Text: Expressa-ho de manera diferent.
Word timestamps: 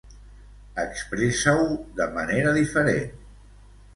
Expressa-ho 0.83 1.67
de 2.01 2.09
manera 2.15 2.53
diferent. 2.57 3.15